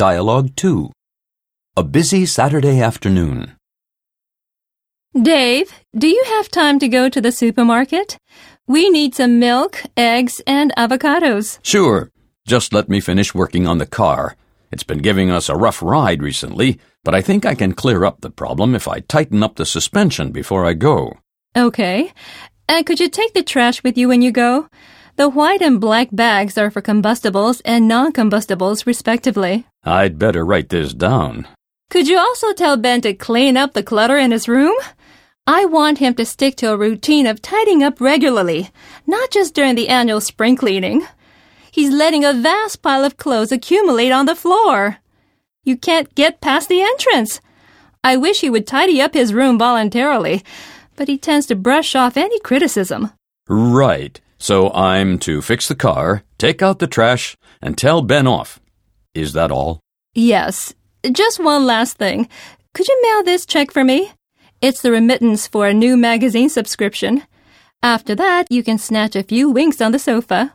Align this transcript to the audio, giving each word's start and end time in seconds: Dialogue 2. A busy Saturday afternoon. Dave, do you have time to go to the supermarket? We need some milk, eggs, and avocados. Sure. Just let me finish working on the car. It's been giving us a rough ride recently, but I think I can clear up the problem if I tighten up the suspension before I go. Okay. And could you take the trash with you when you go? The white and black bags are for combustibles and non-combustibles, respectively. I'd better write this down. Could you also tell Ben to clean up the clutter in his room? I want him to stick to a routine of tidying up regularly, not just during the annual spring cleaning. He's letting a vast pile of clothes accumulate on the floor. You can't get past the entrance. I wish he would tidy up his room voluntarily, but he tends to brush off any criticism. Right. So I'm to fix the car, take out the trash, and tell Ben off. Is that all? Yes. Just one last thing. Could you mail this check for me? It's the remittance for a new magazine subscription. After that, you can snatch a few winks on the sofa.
Dialogue 0.00 0.56
2. 0.56 0.90
A 1.76 1.84
busy 1.84 2.24
Saturday 2.24 2.80
afternoon. 2.80 3.54
Dave, 5.12 5.74
do 5.94 6.08
you 6.08 6.24
have 6.26 6.48
time 6.48 6.78
to 6.78 6.88
go 6.88 7.10
to 7.10 7.20
the 7.20 7.30
supermarket? 7.30 8.16
We 8.66 8.88
need 8.88 9.14
some 9.14 9.38
milk, 9.38 9.82
eggs, 9.98 10.40
and 10.46 10.72
avocados. 10.78 11.58
Sure. 11.62 12.10
Just 12.46 12.72
let 12.72 12.88
me 12.88 13.00
finish 13.00 13.34
working 13.34 13.66
on 13.66 13.76
the 13.76 13.84
car. 13.84 14.36
It's 14.72 14.84
been 14.84 15.02
giving 15.02 15.30
us 15.30 15.50
a 15.50 15.54
rough 15.54 15.82
ride 15.82 16.22
recently, 16.22 16.80
but 17.04 17.14
I 17.14 17.20
think 17.20 17.44
I 17.44 17.54
can 17.54 17.74
clear 17.74 18.06
up 18.06 18.22
the 18.22 18.30
problem 18.30 18.74
if 18.74 18.88
I 18.88 19.00
tighten 19.00 19.42
up 19.42 19.56
the 19.56 19.66
suspension 19.66 20.32
before 20.32 20.64
I 20.64 20.72
go. 20.72 21.18
Okay. 21.54 22.10
And 22.70 22.86
could 22.86 23.00
you 23.00 23.10
take 23.10 23.34
the 23.34 23.42
trash 23.42 23.82
with 23.82 23.98
you 23.98 24.08
when 24.08 24.22
you 24.22 24.32
go? 24.32 24.66
The 25.16 25.28
white 25.28 25.62
and 25.62 25.80
black 25.80 26.08
bags 26.12 26.56
are 26.56 26.70
for 26.70 26.80
combustibles 26.80 27.60
and 27.62 27.86
non-combustibles, 27.86 28.86
respectively. 28.86 29.66
I'd 29.84 30.18
better 30.18 30.44
write 30.44 30.68
this 30.68 30.94
down. 30.94 31.46
Could 31.90 32.08
you 32.08 32.18
also 32.18 32.52
tell 32.52 32.76
Ben 32.76 33.00
to 33.02 33.14
clean 33.14 33.56
up 33.56 33.72
the 33.72 33.82
clutter 33.82 34.16
in 34.16 34.30
his 34.30 34.48
room? 34.48 34.76
I 35.46 35.64
want 35.64 35.98
him 35.98 36.14
to 36.14 36.24
stick 36.24 36.54
to 36.56 36.70
a 36.70 36.76
routine 36.76 37.26
of 37.26 37.42
tidying 37.42 37.82
up 37.82 38.00
regularly, 38.00 38.70
not 39.06 39.30
just 39.30 39.54
during 39.54 39.74
the 39.74 39.88
annual 39.88 40.20
spring 40.20 40.56
cleaning. 40.56 41.06
He's 41.72 41.92
letting 41.92 42.24
a 42.24 42.32
vast 42.32 42.82
pile 42.82 43.04
of 43.04 43.16
clothes 43.16 43.52
accumulate 43.52 44.12
on 44.12 44.26
the 44.26 44.36
floor. 44.36 44.98
You 45.64 45.76
can't 45.76 46.14
get 46.14 46.40
past 46.40 46.68
the 46.68 46.82
entrance. 46.82 47.40
I 48.02 48.16
wish 48.16 48.40
he 48.40 48.50
would 48.50 48.66
tidy 48.66 49.02
up 49.02 49.14
his 49.14 49.34
room 49.34 49.58
voluntarily, 49.58 50.42
but 50.96 51.08
he 51.08 51.18
tends 51.18 51.46
to 51.46 51.56
brush 51.56 51.94
off 51.94 52.16
any 52.16 52.38
criticism. 52.40 53.10
Right. 53.48 54.20
So 54.40 54.72
I'm 54.72 55.18
to 55.20 55.42
fix 55.42 55.68
the 55.68 55.74
car, 55.76 56.24
take 56.38 56.62
out 56.62 56.78
the 56.78 56.86
trash, 56.86 57.36
and 57.60 57.76
tell 57.76 58.00
Ben 58.00 58.26
off. 58.26 58.58
Is 59.14 59.34
that 59.34 59.52
all? 59.52 59.80
Yes. 60.14 60.74
Just 61.12 61.38
one 61.38 61.66
last 61.66 61.98
thing. 61.98 62.26
Could 62.72 62.88
you 62.88 63.02
mail 63.02 63.22
this 63.22 63.44
check 63.44 63.70
for 63.70 63.84
me? 63.84 64.12
It's 64.62 64.80
the 64.80 64.90
remittance 64.90 65.46
for 65.46 65.66
a 65.66 65.74
new 65.74 65.96
magazine 65.96 66.48
subscription. 66.48 67.22
After 67.82 68.14
that, 68.14 68.46
you 68.50 68.62
can 68.62 68.78
snatch 68.78 69.14
a 69.14 69.22
few 69.22 69.50
winks 69.50 69.80
on 69.80 69.92
the 69.92 69.98
sofa. 69.98 70.54